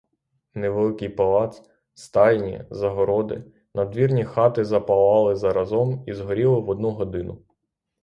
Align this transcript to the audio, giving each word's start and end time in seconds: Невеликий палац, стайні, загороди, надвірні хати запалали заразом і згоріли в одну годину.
Невеликий 0.55 1.09
палац, 1.09 1.61
стайні, 1.93 2.65
загороди, 2.69 3.43
надвірні 3.75 4.23
хати 4.25 4.65
запалали 4.65 5.35
заразом 5.35 6.03
і 6.07 6.13
згоріли 6.13 6.59
в 6.59 6.69
одну 6.69 6.89
годину. 6.91 7.41